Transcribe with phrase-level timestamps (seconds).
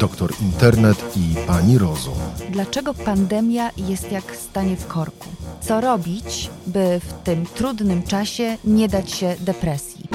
[0.00, 2.14] doktor internet i pani rozum.
[2.50, 5.28] Dlaczego pandemia jest jak stanie w korku?
[5.60, 10.08] Co robić, by w tym trudnym czasie nie dać się depresji?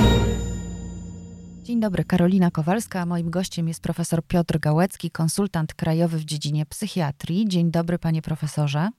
[1.63, 6.65] Dzień dobry, Karolina Kowalska, a moim gościem jest profesor Piotr Gałecki, konsultant krajowy w dziedzinie
[6.65, 7.47] psychiatrii.
[7.47, 8.89] Dzień dobry, panie profesorze.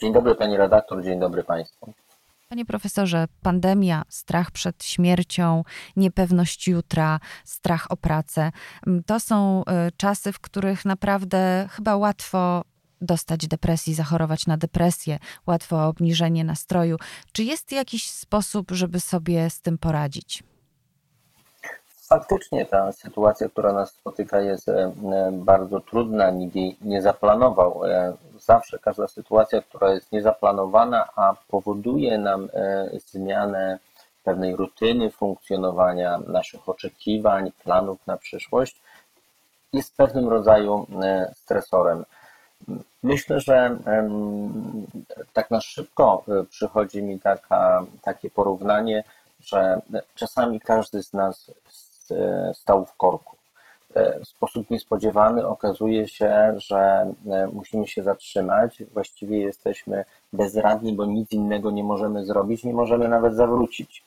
[0.00, 1.92] Dzień dobry, pani redaktor, dzień dobry państwu.
[2.52, 5.64] Panie profesorze, pandemia, strach przed śmiercią,
[5.96, 8.52] niepewność jutra, strach o pracę
[8.86, 12.64] mm, to są y, czasy, w których naprawdę chyba łatwo
[13.00, 16.96] dostać depresji, zachorować na depresję, łatwo obniżenie nastroju.
[17.32, 20.42] Czy jest jakiś sposób, żeby sobie z tym poradzić?
[22.12, 24.92] Faktycznie ta sytuacja, która nas spotyka, jest e,
[25.32, 26.30] bardzo trudna.
[26.30, 27.84] Nikt jej nie zaplanował.
[27.84, 33.78] E, zawsze każda sytuacja, która jest niezaplanowana, a powoduje nam e, zmianę
[34.24, 38.80] pewnej rutyny funkcjonowania, naszych oczekiwań, planów na przyszłość,
[39.72, 40.86] jest pewnym rodzaju
[41.34, 42.04] stresorem.
[43.02, 43.78] Myślę, że
[45.32, 49.04] tak na szybko przychodzi mi taka, takie porównanie,
[49.40, 49.80] że
[50.14, 51.91] czasami każdy z nas E,
[52.54, 53.36] stał w korku.
[53.94, 58.82] E, w sposób niespodziewany okazuje się, że e, musimy się zatrzymać.
[58.92, 64.04] Właściwie jesteśmy bezradni, bo nic innego nie możemy zrobić, nie możemy nawet zawrócić.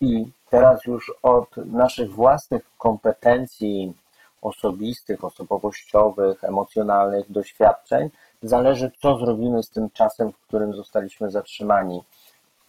[0.00, 3.94] I teraz już od naszych własnych kompetencji
[4.42, 8.10] osobistych, osobowościowych, emocjonalnych, doświadczeń
[8.42, 12.02] zależy, co zrobimy z tym czasem, w którym zostaliśmy zatrzymani.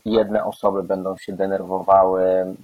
[0.06, 2.56] Jedne osoby będą się denerwowały,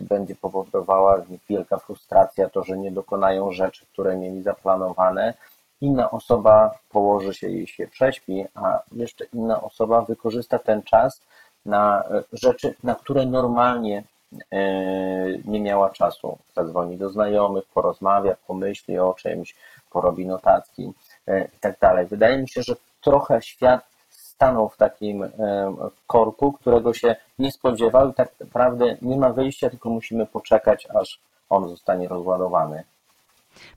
[0.00, 5.34] będzie powodowała wielka frustracja, to, że nie dokonają rzeczy, które mieli zaplanowane.
[5.80, 11.20] Inna osoba położy się i się prześpi, a jeszcze inna osoba wykorzysta ten czas
[11.66, 14.04] na e, rzeczy, na które normalnie
[14.52, 14.58] e,
[15.44, 16.38] nie miała czasu.
[16.54, 19.54] Zadzwoni do znajomych, porozmawia, pomyśli o czymś,
[19.90, 20.92] porobi notatki
[21.26, 22.06] e, i tak dalej.
[22.06, 23.95] Wydaje mi się, że trochę świat
[24.36, 25.30] stanął w takim e,
[26.06, 31.20] korku, którego się nie spodziewał i tak naprawdę nie ma wyjścia, tylko musimy poczekać, aż
[31.48, 32.84] on zostanie rozładowany.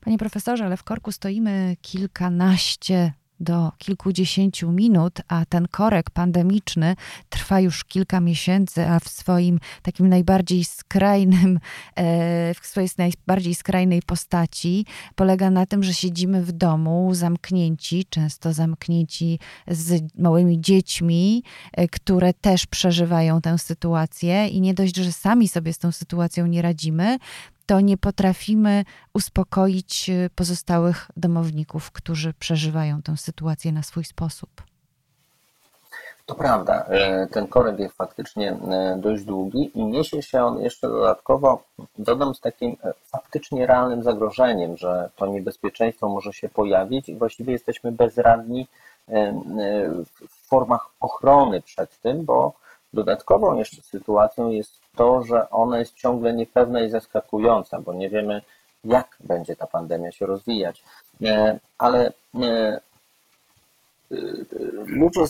[0.01, 6.95] Panie profesorze, ale w korku stoimy kilkanaście do kilkudziesięciu minut, a ten korek pandemiczny
[7.29, 11.59] trwa już kilka miesięcy, a w swoim takim najbardziej skrajnym,
[11.95, 14.85] e, w swojej najbardziej skrajnej postaci
[15.16, 22.33] polega na tym, że siedzimy w domu zamknięci, często zamknięci z małymi dziećmi, e, które
[22.33, 27.17] też przeżywają tę sytuację i nie dość, że sami sobie z tą sytuacją nie radzimy,
[27.69, 34.50] to nie potrafimy uspokoić y, pozostałych domowników, którzy przeżywają tę sytuację na swój sposób.
[36.25, 40.88] To prawda, e, ten korek jest faktycznie e, dość długi i niesie się on jeszcze
[40.88, 41.63] dodatkowo,
[41.97, 47.53] dodam, z takim e, faktycznie realnym zagrożeniem, że to niebezpieczeństwo może się pojawić i właściwie
[47.53, 48.68] jesteśmy bezradni
[50.28, 52.53] w formach ochrony przed tym, bo
[52.94, 58.41] Dodatkową jeszcze sytuacją jest to, że ona jest ciągle niepewna i zaskakująca, bo nie wiemy,
[58.85, 60.83] jak będzie ta pandemia się rozwijać.
[61.25, 62.81] E, ale e, e,
[64.85, 65.22] ludzie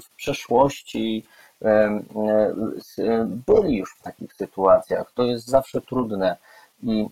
[0.00, 1.26] w przeszłości
[3.46, 5.12] byli już w takich sytuacjach.
[5.14, 6.36] To jest zawsze trudne
[6.82, 7.06] i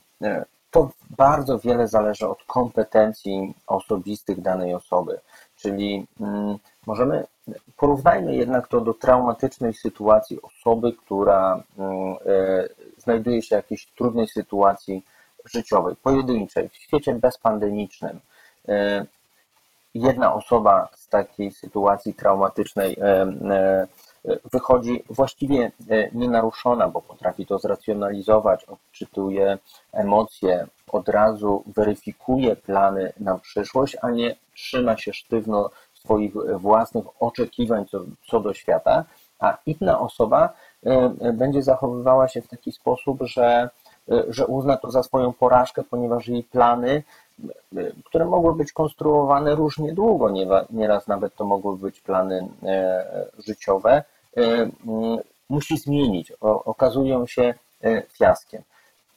[0.71, 5.21] to bardzo wiele zależy od kompetencji osobistych danej osoby.
[5.65, 7.27] Czyli mm, możemy,
[7.77, 14.29] porównajmy jednak to do traumatycznej sytuacji osoby, która mm, e, znajduje się w jakiejś trudnej
[14.29, 15.03] sytuacji
[15.45, 18.21] życiowej, pojedynczej, w świecie bezpandemicznym.
[18.69, 19.07] E,
[19.95, 23.87] jedna osoba z takiej sytuacji traumatycznej e,
[24.53, 25.73] wychodzi właściwie
[26.13, 29.59] nienaruszona, bo potrafi to zracjonalizować, odczytuje
[29.93, 37.87] emocje, od razu weryfikuje plany na przyszłość, a nie trzyma się sztywno swoich własnych oczekiwań
[37.87, 39.05] co, co do świata,
[39.41, 40.53] a inna osoba
[40.87, 43.71] e, będzie zachowywała się w taki sposób, że,
[44.11, 47.03] e, że uzna to za swoją porażkę, ponieważ jej plany,
[47.43, 50.31] e, które mogły być konstruowane różnie długo,
[50.71, 52.49] nieraz nawet to mogły być plany
[53.39, 54.05] życiowe,
[55.49, 57.55] musi zmienić, okazują się
[58.13, 58.63] fiaskiem.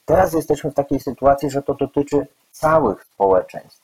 [0.04, 3.82] Teraz jesteśmy w takiej sytuacji, że to dotyczy całych społeczeństw.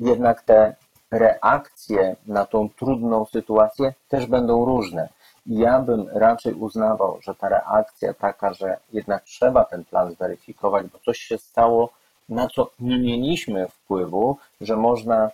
[0.00, 0.74] Jednak te
[1.10, 5.08] reakcje na tą trudną sytuację też będą różne.
[5.46, 10.98] Ja bym raczej uznawał, że ta reakcja taka, że jednak trzeba ten plan zweryfikować, bo
[10.98, 11.90] coś się stało,
[12.28, 15.30] na co nie mieliśmy wpływu, że można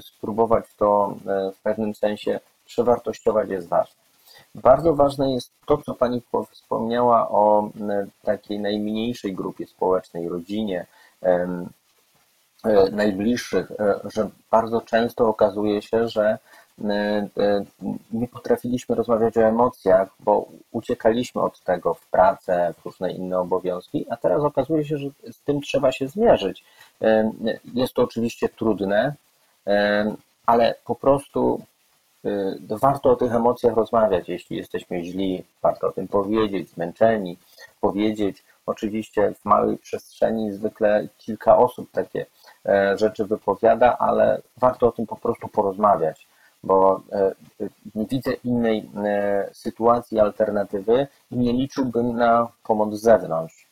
[0.00, 1.14] spróbować to
[1.54, 4.03] w pewnym sensie przewartościować jest ważne.
[4.54, 7.70] Bardzo ważne jest to, co Pani wspomniała o
[8.22, 10.86] takiej najmniejszej grupie społecznej, rodzinie,
[12.92, 13.72] najbliższych,
[14.04, 16.38] że bardzo często okazuje się, że
[18.12, 24.06] nie potrafiliśmy rozmawiać o emocjach, bo uciekaliśmy od tego w pracę, w różne inne obowiązki,
[24.10, 26.64] a teraz okazuje się, że z tym trzeba się zmierzyć.
[27.74, 29.14] Jest to oczywiście trudne,
[30.46, 31.60] ale po prostu
[32.60, 34.28] warto o tych emocjach rozmawiać.
[34.28, 37.38] Jeśli jesteśmy źli, warto o tym powiedzieć, zmęczeni,
[37.80, 38.44] powiedzieć.
[38.66, 42.26] Oczywiście w małej przestrzeni zwykle kilka osób takie
[42.66, 46.26] e, rzeczy wypowiada, ale warto o tym po prostu porozmawiać,
[46.62, 47.34] bo e,
[47.94, 53.66] nie widzę innej e, sytuacji, alternatywy i nie liczyłbym na pomoc z zewnątrz.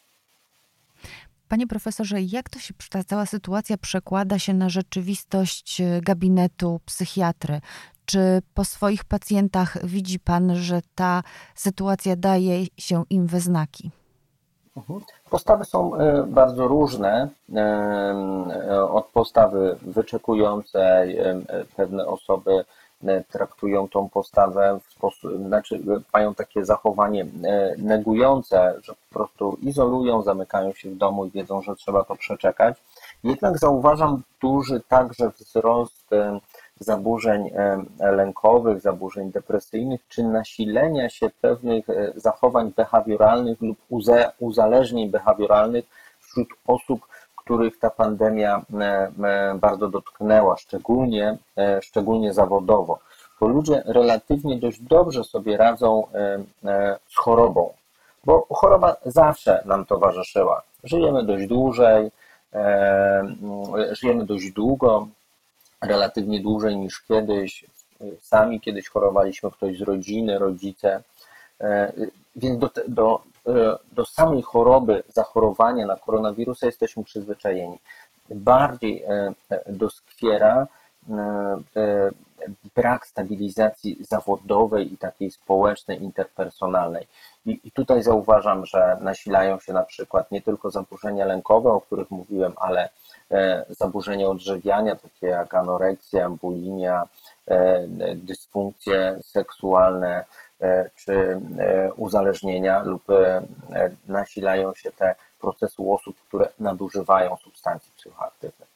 [1.49, 7.61] Panie profesorze, jak to się ta cała sytuacja przekłada się na rzeczywistość gabinetu psychiatry?
[8.07, 11.23] Czy po swoich pacjentach widzi pan, że ta
[11.55, 13.91] sytuacja daje się im we znaki?
[14.77, 15.01] Mhm.
[15.31, 17.29] Postawy są e, bardzo różne.
[17.55, 21.19] E, od postawy wyczekującej,
[21.77, 22.65] pewne osoby
[23.07, 25.81] E, traktują tą postawę w sposób, znaczy
[26.13, 31.63] mają takie zachowanie e, negujące, że po prostu izolują, zamykają się w domu i wiedzą,
[31.63, 32.77] że trzeba to przeczekać.
[33.25, 36.41] Jednak zauważam duży także wzrost e,
[36.83, 37.51] zaburzeń
[38.01, 41.87] lękowych, zaburzeń depresyjnych, czy nasilenia się pewnych
[42.17, 43.79] zachowań behawioralnych lub
[44.39, 45.85] uzależnień behawioralnych
[46.21, 47.01] wśród osób,
[47.45, 52.99] których ta pandemia e, e, bardzo dotknęła, szczególnie, e, szczególnie zawodowo,
[53.41, 56.07] bo ludzie relatywnie dość dobrze sobie radzą
[57.09, 57.73] z chorobą,
[58.25, 60.63] bo choroba zawsze nam towarzyszyła.
[60.85, 62.11] Żyjemy dość dłużej,
[63.93, 65.07] żyjemy dość długo,
[65.83, 67.65] relatywnie dłużej niż kiedyś.
[68.21, 71.03] Sami kiedyś chorowaliśmy, ktoś z rodziny, rodzice.
[72.37, 77.79] Więc do, do, E, do samej choroby, zachorowania na koronawirusa jesteśmy przyzwyczajeni.
[78.31, 80.67] Bardziej e, e, doskwiera
[82.77, 87.07] brak stabilizacji zawodowej i takiej społecznej, interpersonalnej.
[87.47, 92.11] I, I, tutaj zauważam, że nasilają się na przykład nie tylko zaburzenia lękowe, o których
[92.11, 92.89] mówiłem, ale
[93.69, 97.09] zaburzenia odżywiania, takie jak anoreksja, bulimia,
[98.17, 100.25] dysfunkcje seksualne,
[100.63, 101.13] E, czy
[101.59, 103.43] e, uzależnienia lub e,
[104.09, 108.72] nasilają się te procesy u osób, które nadużywają substancji psychoaktywnych.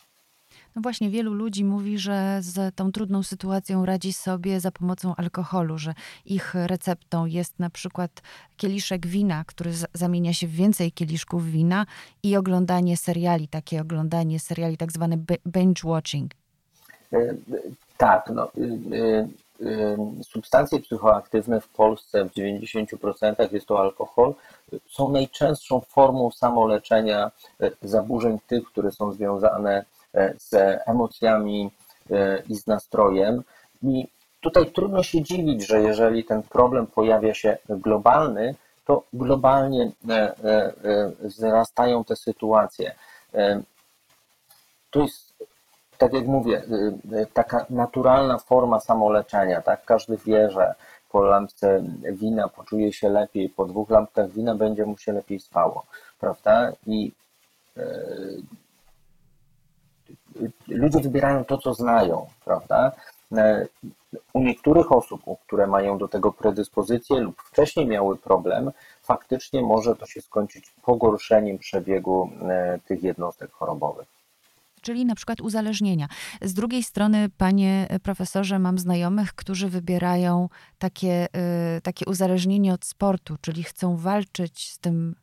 [0.76, 5.78] No właśnie, wielu ludzi mówi, że z tą trudną sytuacją radzi sobie za pomocą alkoholu,
[5.78, 5.94] że
[6.25, 8.11] ich receptą jest na przykład
[8.56, 11.87] kieliszek wina, który zamienia się w więcej kieliszków wina
[12.23, 16.32] i oglądanie seriali, takie oglądanie seriali, tak zwany binge watching.
[17.96, 19.28] Tak, no, y,
[19.61, 24.34] y, substancje psychoaktywne w Polsce w 90% jest to alkohol,
[24.88, 27.31] są najczęstszą formą samoleczenia
[27.61, 29.84] e, zaburzeń tych, które są związane e,
[30.38, 31.70] z emocjami
[32.10, 33.42] e, i z nastrojem.
[33.82, 34.08] I
[34.40, 38.54] tutaj trudno się dziwić, że jeżeli ten problem pojawia się globalny,
[38.84, 39.90] to globalnie
[41.20, 42.94] wzrastają te sytuacje.
[44.90, 45.34] To jest
[45.98, 46.62] tak jak mówię,
[47.32, 49.84] taka naturalna forma samoleczenia, tak?
[49.84, 50.74] Każdy wie, że
[51.10, 51.82] po lampce
[52.12, 55.86] wina poczuje się lepiej, po dwóch lampkach wina będzie mu się lepiej spało,
[56.20, 56.72] prawda?
[56.86, 57.12] I
[60.69, 62.93] ludzie wybierają to, co znają, prawda?
[64.33, 68.71] U niektórych osób, które mają do tego predyspozycję lub wcześniej miały problem,
[69.02, 72.31] faktycznie może to się skończyć pogorszeniem przebiegu
[72.87, 74.16] tych jednostek chorobowych
[74.87, 76.09] czyli na przykład uzależnienia.
[76.43, 81.26] Z drugiej strony, panie profesorze, mam znajomych, którzy wybierają takie,
[81.76, 85.14] y, takie uzależnienie od sportu, czyli chcą walczyć z tym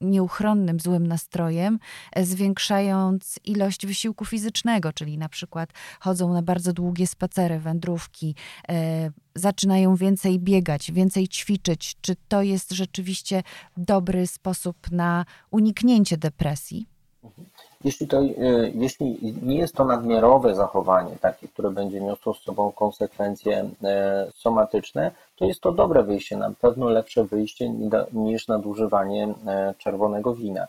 [0.00, 1.78] nieuchronnym złym nastrojem,
[2.12, 8.34] e, zwiększając ilość wysiłku fizycznego, czyli na przykład chodzą na bardzo długie spacery, wędrówki,
[8.68, 11.96] e, zaczynają więcej biegać, więcej ćwiczyć.
[12.00, 13.42] Czy to jest rzeczywiście
[13.76, 16.86] dobry sposób na uniknięcie depresji?
[17.24, 17.49] Mhm.
[17.84, 18.26] Jeśli, to, e,
[18.74, 25.10] jeśli nie jest to nadmiarowe zachowanie, takie, które będzie niosło z sobą konsekwencje e, somatyczne,
[25.36, 27.72] to jest to dobre wyjście, na pewno lepsze wyjście
[28.12, 30.66] niż nadużywanie e, czerwonego wina.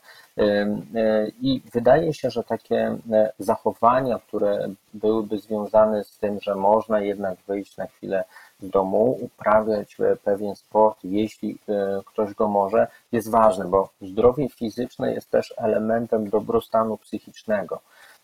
[1.42, 2.98] I wydaje się, że takie
[3.40, 8.24] zachowania, które byłyby związane z tym, że można jednak wyjść na chwilę
[8.62, 15.14] domu, uprawiać e, pewien sport, jeśli e, ktoś go może, jest ważne, bo zdrowie fizyczne
[15.14, 17.80] jest też elementem dobrostanu psychicznego.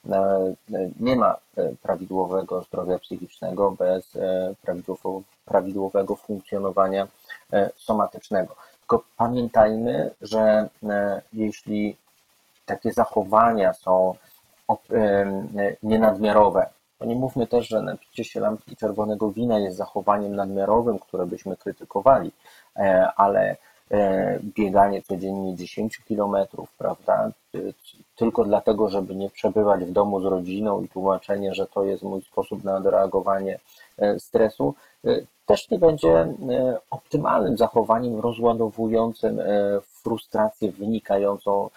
[0.10, 0.56] E,
[1.00, 1.36] nie ma
[1.82, 4.17] prawidłowego zdrowia psychicznego bez
[5.46, 7.08] prawidłowego funkcjonowania
[7.75, 8.56] somatycznego.
[8.79, 10.70] Tylko pamiętajmy, że
[11.34, 11.98] jeśli
[12.65, 14.15] takie zachowania są
[15.84, 21.25] nienadmiarowe, to nie mówmy też, że napicie się lampki czerwonego wina jest zachowaniem nadmiarowym, które
[21.25, 22.32] byśmy krytykowali,
[23.16, 23.56] ale
[24.44, 27.32] bieganie codziennie 10 kilometrów, prawda,
[28.16, 32.22] tylko dlatego, żeby nie przebywać w domu z rodziną i tłumaczenie, że to jest mój
[32.22, 33.60] sposób na odreagowanie
[33.98, 34.74] e, stresu,
[35.06, 35.10] e,
[35.46, 36.27] też nie będzie e,
[36.92, 39.39] optymalnym zachowaniem rozładowującym
[39.82, 41.70] frustrację wynikającą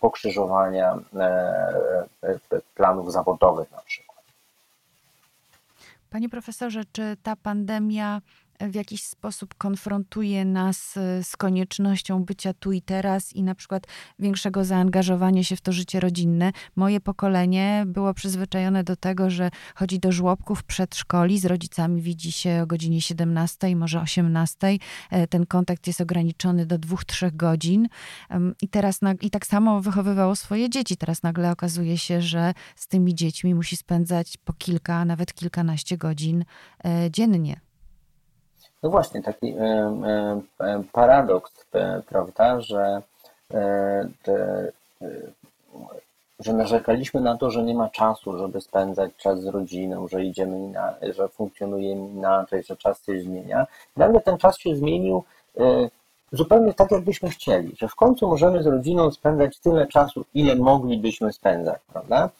[0.00, 0.98] pokrzyżowania
[2.74, 4.10] planów zawodowych na przykład.
[6.10, 8.20] Panie profesorze, czy ta pandemia
[8.68, 13.86] w jakiś sposób konfrontuje nas e, z koniecznością bycia tu i teraz i na przykład
[14.18, 16.52] większego zaangażowania się w to życie rodzinne.
[16.76, 22.60] Moje pokolenie było przyzwyczajone do tego, że chodzi do żłobków przedszkoli, z rodzicami widzi się
[22.62, 24.78] o godzinie 17, może 18.
[25.10, 27.88] E, ten kontakt jest ograniczony do 2-3 godzin.
[28.62, 30.96] I teraz i tak samo wychowywało swoje dzieci.
[30.96, 36.44] Teraz nagle okazuje się, że z tymi dziećmi musi spędzać po kilka, nawet kilkanaście godzin
[36.84, 37.69] e, dziennie.
[38.82, 43.02] No właśnie, taki e, e, paradoks, e, prawda, że,
[44.22, 44.72] te,
[46.40, 50.58] że narzekaliśmy na to, że nie ma czasu, żeby spędzać czas z rodziną, że idziemy,
[50.68, 53.66] na, że funkcjonujemy inaczej, że czas się zmienia.
[53.96, 55.24] Nagle ten czas się zmienił
[56.32, 61.32] zupełnie tak, jakbyśmy chcieli, że w końcu możemy z rodziną spędzać tyle czasu, ile moglibyśmy
[61.32, 62.30] spędzać, prawda?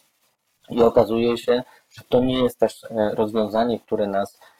[0.70, 4.38] I okazuje się, że to nie jest też rozwiązanie, które nas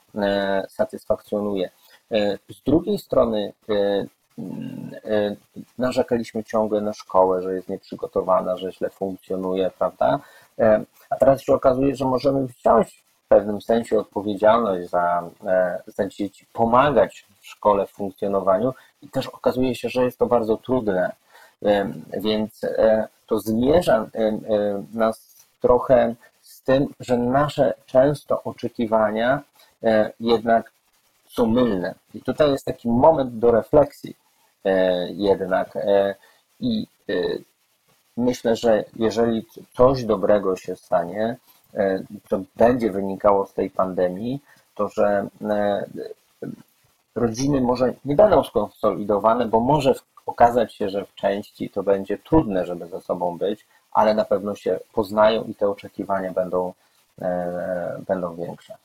[0.69, 1.69] satysfakcjonuje.
[2.11, 5.35] E, z drugiej strony e,
[5.77, 10.19] narzekaliśmy ciągle na szkołę, że jest nieprzygotowana, że źle funkcjonuje, prawda?
[11.09, 15.29] A teraz się okazuje, że możemy wziąć w pewnym sensie odpowiedzialność za,
[15.87, 20.57] za dzieci, pomagać w szkole w funkcjonowaniu i też okazuje się, że jest to bardzo
[20.57, 21.11] trudne.
[22.17, 22.61] Więc
[23.27, 24.09] to zmierza
[24.93, 29.50] nas trochę z tym, że nasze często oczekiwania E,
[30.19, 30.71] jednak
[31.29, 31.95] są mylne.
[32.13, 34.15] I tutaj jest taki moment do refleksji
[34.65, 35.75] e, jednak.
[35.75, 36.15] E,
[36.59, 36.87] I
[38.17, 41.37] myślę, że jeżeli coś dobrego się stanie,
[42.29, 44.39] to będzie wynikało z tej pandemii,
[44.75, 45.27] to że
[47.15, 49.93] rodziny może nie będą skonsolidowane, bo może
[50.25, 54.55] okazać się, że w części to będzie trudne, żeby ze sobą być, ale na pewno
[54.55, 56.73] się poznają i te oczekiwania będą,
[58.07, 58.77] będą większe.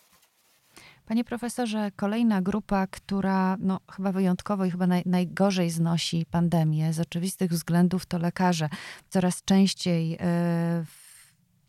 [1.07, 7.01] Panie profesorze, kolejna grupa, która no, chyba wyjątkowo i chyba naj, najgorzej znosi pandemię z
[7.01, 8.69] oczywistych względów, to lekarze.
[9.09, 10.19] Coraz częściej y,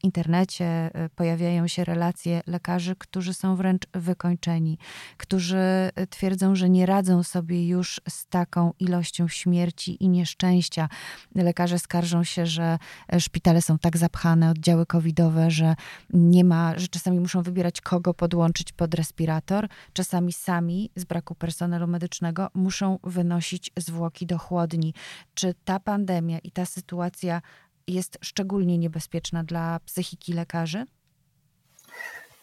[0.03, 4.77] internecie e, pojawiają się relacje lekarzy, którzy są wręcz wykończeni,
[5.17, 10.89] którzy e, twierdzą, że nie radzą sobie już z taką ilością śmierci i nieszczęścia.
[11.35, 12.77] Lekarze skarżą się, że
[13.13, 15.75] e, szpitale są tak zapchane, oddziały covidowe, że
[16.09, 19.67] nie ma, że czasami muszą wybierać, kogo podłączyć pod respirator.
[19.93, 24.93] Czasami sami z braku personelu medycznego muszą wynosić zwłoki do chłodni.
[25.33, 27.41] Czy ta pandemia i ta sytuacja
[27.87, 30.85] jest szczególnie niebezpieczna dla psychiki lekarzy?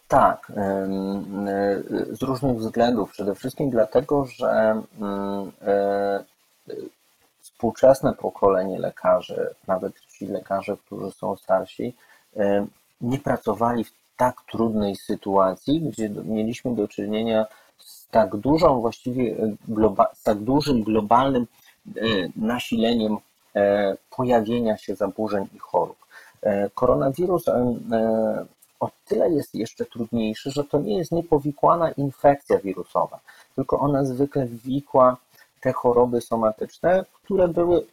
[0.08, 0.52] Tak,
[2.10, 3.10] z różnych względów.
[3.10, 6.24] Przede wszystkim dlatego, że mm, e,
[7.40, 11.94] współczesne pokolenie lekarzy, nawet ci lekarze, którzy są starsi,
[13.00, 17.46] nie pracowali w tak trudnej sytuacji, gdzie mieliśmy do czynienia
[17.78, 19.36] z tak dużą, właściwie
[20.14, 21.46] z tak dużym globalnym
[21.86, 22.00] e,
[22.36, 23.33] nasileniem E,
[24.16, 25.96] pojawienia się zaburzeń i chorób.
[26.42, 27.76] E, koronawirus e,
[28.80, 33.20] o tyle jest jeszcze trudniejszy, że to nie jest niepowikłana infekcja wirusowa,
[33.54, 35.16] tylko ona zwykle wikła
[35.60, 37.86] te choroby somatyczne, które były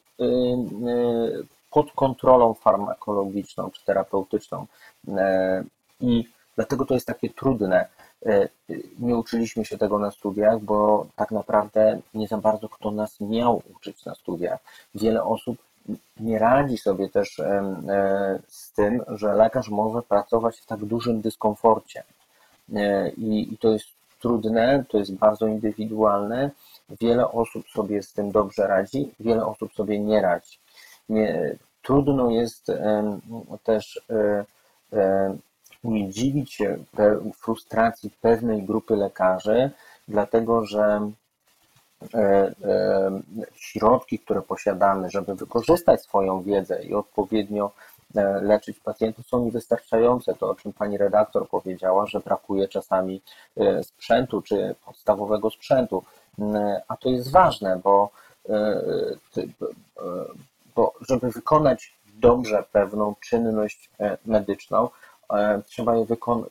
[1.71, 4.65] pod kontrolą farmakologiczną czy terapeutyczną.
[6.01, 7.87] I dlatego to jest takie trudne.
[8.99, 13.61] Nie uczyliśmy się tego na studiach, bo tak naprawdę nie za bardzo kto nas miał
[13.75, 14.59] uczyć na studiach.
[14.95, 15.57] Wiele osób
[16.19, 22.03] nie radzi sobie też e, z tym, że lekarz może pracować w tak dużym dyskomforcie.
[22.75, 23.85] E, I, to jest
[24.19, 26.51] trudne, to jest bardzo indywidualne.
[27.01, 30.59] Wiele osób sobie z tym dobrze radzi, wiele osób sobie nie radzi.
[31.81, 32.71] Trudno jest
[33.63, 35.35] też e,
[35.83, 36.77] nie dziwić się
[37.35, 39.71] frustracji pewnej grupy lekarzy,
[40.07, 41.11] dlatego że
[42.13, 43.21] E, e,
[43.55, 47.71] środki, które posiadamy, żeby wykorzystać swoją wiedzę i odpowiednio
[48.15, 50.33] e, leczyć pacjentów są niewystarczające.
[50.33, 53.21] To, o czym pani redaktor powiedziała, że brakuje czasami
[53.83, 56.03] sprzętu czy podstawowego sprzętu.
[56.87, 58.09] A to jest ważne, bo,
[60.75, 63.89] bo żeby wykonać dobrze pewną czynność
[64.25, 64.89] medyczną,
[65.65, 65.93] trzeba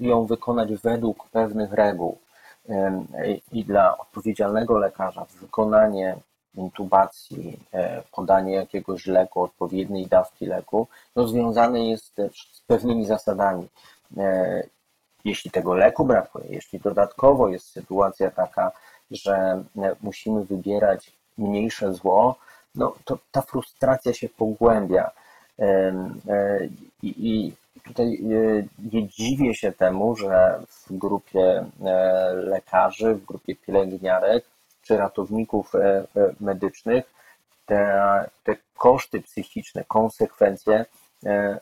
[0.01, 2.19] ją wykonać według pewnych reguł.
[3.53, 6.17] I dla odpowiedzialnego lekarza wykonanie
[6.55, 13.69] intubacji, e, podanie jakiegoś leku, odpowiedniej dawki leku, no związane jest też z pewnymi zasadami.
[14.17, 14.63] E,
[15.25, 18.73] jeśli tego leku brakuje, jeśli dodatkowo jest sytuacja taka,
[19.11, 22.37] że e, musimy wybierać mniejsze zło,
[22.75, 25.11] no to ta frustracja się pogłębia.
[27.03, 27.53] I
[27.85, 28.19] tutaj
[28.93, 31.65] nie dziwię się temu, że w grupie
[32.35, 34.45] lekarzy, w grupie pielęgniarek
[34.91, 36.05] czy ratowników e, e,
[36.41, 37.05] medycznych,
[37.67, 38.01] te,
[38.45, 40.85] te koszty psychiczne, konsekwencje
[41.27, 41.59] e,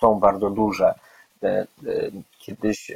[0.00, 0.94] są bardzo duże.
[2.38, 2.92] Kiedyś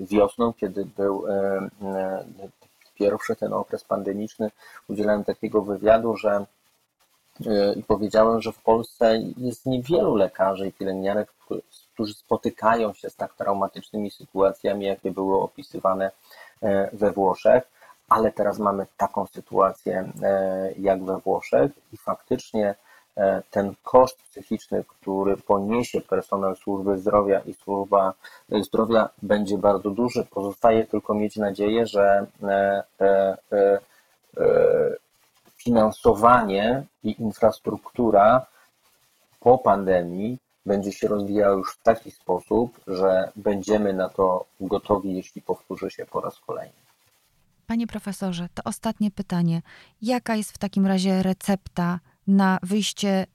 [0.00, 1.24] wiosną, kiedy był
[2.94, 4.50] pierwszy ten okres pandemiczny,
[4.88, 6.46] udzielałem takiego wywiadu, że
[7.76, 11.32] i powiedziałem, że w Polsce jest niewielu lekarzy i pielęgniarek,
[11.94, 16.10] którzy spotykają się z tak traumatycznymi sytuacjami, jakie były opisywane
[16.62, 17.62] E, we Włoszech,
[18.08, 22.74] ale teraz mamy taką sytuację e, jak we Włoszech i faktycznie
[23.16, 28.14] e, ten koszt psychiczny, który poniesie personel służby zdrowia i służba
[28.48, 30.24] zdrowia będzie bardzo duży.
[30.30, 32.26] Pozostaje tylko mieć nadzieję, że
[35.62, 38.46] finansowanie i infrastruktura
[39.40, 45.42] po pandemii będzie się rozwijała już w taki sposób, że będziemy na to gotowi, jeśli
[45.42, 46.82] powtórzy się po raz kolejny.
[47.66, 49.62] Panie profesorze, to ostatnie pytanie.
[50.02, 53.26] Jaka jest w takim razie recepta na wyjście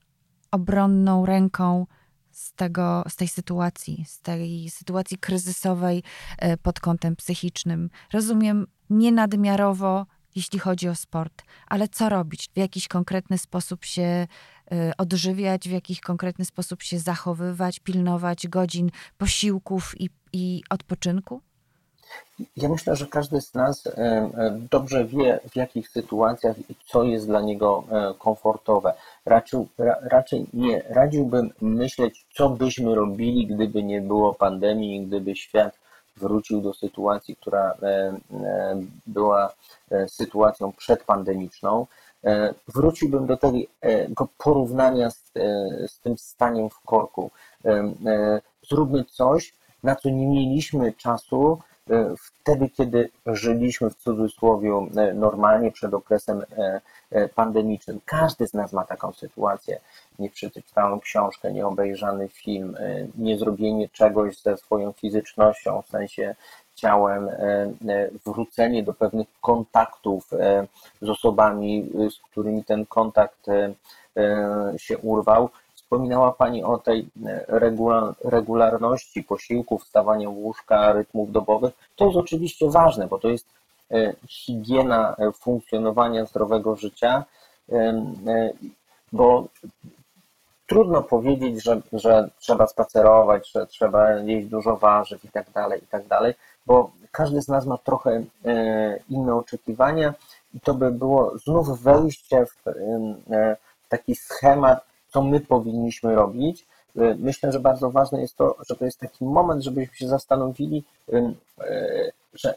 [0.50, 1.86] obronną ręką
[2.30, 6.02] z, tego, z tej sytuacji, z tej sytuacji kryzysowej
[6.38, 7.90] e, pod kątem psychicznym?
[8.12, 10.06] Rozumiem, nienadmiarowo
[10.36, 11.42] jeśli chodzi o sport.
[11.66, 12.50] Ale co robić?
[12.54, 14.26] W jakiś konkretny sposób się
[14.72, 21.40] y, odżywiać, w jakiś konkretny sposób się zachowywać, pilnować godzin posiłków i, i odpoczynku?
[22.56, 27.04] Ja myślę, że każdy z nas e, e, dobrze wie, w jakich sytuacjach i co
[27.04, 27.84] jest dla niego
[28.18, 28.94] komfortowe.
[29.26, 29.66] Raczej,
[30.02, 35.78] raczej nie radziłbym myśleć, co byśmy robili, gdyby nie było pandemii, gdyby świat
[36.20, 39.52] wrócił do sytuacji, która e, e, była
[39.90, 41.86] e, sytuacją przedpandemiczną,
[42.74, 43.58] wróciłbym do tego
[44.38, 45.32] porównania z,
[45.86, 47.30] z tym staniem w korku.
[48.70, 51.58] Zróbmy coś, na co nie mieliśmy czasu
[52.18, 56.42] wtedy, kiedy żyliśmy w cudzysłowie normalnie przed okresem
[57.34, 58.00] pandemicznym.
[58.04, 59.80] Każdy z nas ma taką sytuację
[60.18, 66.34] nie przeczytałem książkę, nie obejrzany film, e, nie zrobienie czegoś ze swoją fizycznością, w sensie
[66.74, 70.30] ciałem, e, e, wrócenie do pewnych kontaktów
[71.02, 73.46] z osobami, z którymi ten kontakt
[74.76, 75.50] się urwał.
[75.88, 77.08] Wspominała Pani o tej
[78.24, 81.72] regularności posiłków, wstawania w łóżka, rytmów dobowych.
[81.96, 83.46] To jest oczywiście ważne, bo to jest
[84.28, 87.24] higiena funkcjonowania zdrowego życia,
[89.12, 89.44] bo
[90.66, 95.86] trudno powiedzieć, że, że trzeba spacerować, że trzeba jeść dużo warzyw i tak dalej, i
[95.86, 96.34] tak dalej,
[96.66, 100.14] bo każdy z nas ma trochę e, inne oczekiwania
[100.54, 102.46] i to by było znów wejście e,
[103.82, 106.66] w taki schemat, co my powinniśmy robić.
[106.96, 110.84] E, myślę, że bardzo ważne jest to, że to jest taki moment, żebyśmy się zastanowili,
[112.34, 112.54] że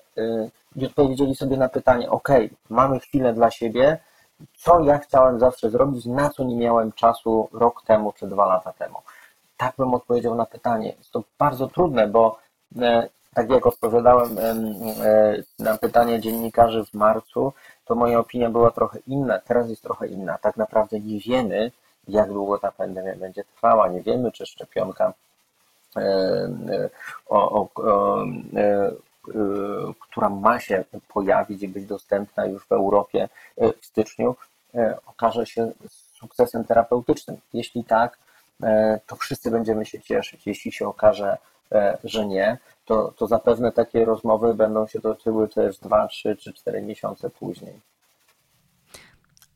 [0.76, 2.30] i odpowiedzieli sobie na pytanie, ok,
[2.70, 3.98] mamy chwilę dla siebie,
[4.58, 8.74] co ja chciałem zawsze zrobić, na co nie miałem czasu rok temu czy dwa lata
[8.74, 8.96] temu.
[9.58, 10.94] Tak bym odpowiedział na pytanie.
[10.98, 12.40] Jest to bardzo trudne, bo
[13.34, 14.38] tak jak odpowiadałem
[15.60, 17.54] na pytanie dziennikarzy w marcu,
[17.86, 20.38] to moja opinia była trochę inna, teraz jest trochę inna.
[20.38, 21.72] Tak naprawdę nie wiemy,
[22.08, 25.14] jak długo ta pandemia będzie trwała, nie wiemy, czy szczepionka
[25.98, 26.90] e,
[27.30, 28.26] o, o, o,
[29.28, 29.34] Y,
[30.00, 30.84] która ma się
[31.14, 33.30] pojawić i być dostępna już w Europie
[33.82, 34.36] w styczniu,
[35.06, 35.72] okaże się
[36.20, 37.38] sukcesem terapeutycznym.
[37.54, 38.18] Jeśli tak,
[39.08, 40.48] to wszyscy będziemy się cieszyć.
[40.48, 41.38] Jeśli się okaże,
[42.04, 46.82] że nie, to, to zapewne takie rozmowy będą się toczyły też 2, 3 czy 4
[46.82, 47.80] miesiące później.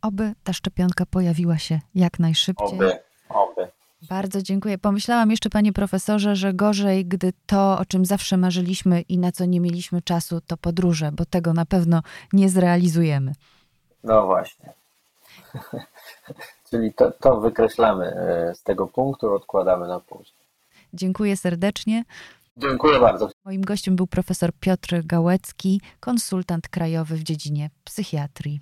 [0.05, 2.67] Oby ta szczepionka pojawiła się jak najszybciej.
[2.67, 3.67] Oby, oby.
[4.09, 4.77] Bardzo dziękuję.
[4.77, 9.45] Pomyślałam jeszcze, panie profesorze, że gorzej, gdy to, o czym zawsze marzyliśmy i na co
[9.45, 12.01] nie mieliśmy czasu, to podróże, bo tego na pewno
[12.33, 13.33] nie zrealizujemy.
[14.03, 14.73] No właśnie.
[16.69, 20.45] Czyli to, to wykreślamy e, z tego punktu, odkładamy na później.
[20.93, 22.03] Dziękuję serdecznie.
[22.57, 23.29] Dziękuję bardzo.
[23.45, 28.61] Moim gościem był profesor Piotr Gałecki, konsultant krajowy w dziedzinie psychiatrii.